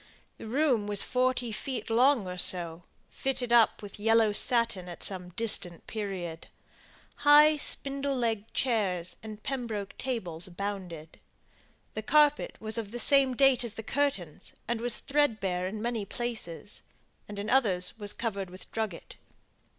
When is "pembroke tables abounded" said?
9.43-11.19